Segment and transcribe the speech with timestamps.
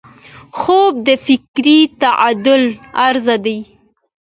[0.59, 2.61] خوب د فکري تعادل
[3.13, 3.57] راز دی